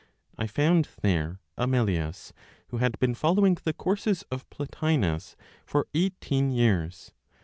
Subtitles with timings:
[0.35, 2.33] I found there Amelius,
[2.69, 7.11] who had been following the courses of Plotinos for eighteen years.